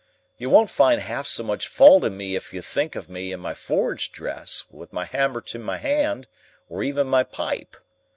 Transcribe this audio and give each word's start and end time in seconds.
You 0.39 0.49
won't 0.49 0.71
find 0.71 0.99
half 0.99 1.27
so 1.27 1.43
much 1.43 1.67
fault 1.67 2.03
in 2.03 2.17
me 2.17 2.35
if 2.35 2.55
you 2.55 2.63
think 2.63 2.95
of 2.95 3.07
me 3.07 3.31
in 3.31 3.39
my 3.39 3.53
forge 3.53 4.11
dress, 4.11 4.63
with 4.71 4.91
my 4.91 5.05
hammer 5.05 5.43
in 5.53 5.61
my 5.61 5.77
hand, 5.77 6.25
or 6.67 6.81
even 6.81 7.05
my 7.05 7.21
pipe. 7.21 7.77